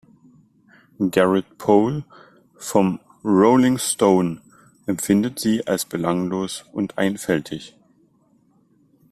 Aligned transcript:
Gerrit 0.99 1.59
Pohl 1.59 2.03
vom 2.57 2.99
"Rolling 3.23 3.77
Stone" 3.77 4.41
empfindet 4.87 5.37
sie 5.39 5.67
als 5.67 5.85
„belanglos“ 5.85 6.65
und 6.71 6.97
„einfältig“. 6.97 7.75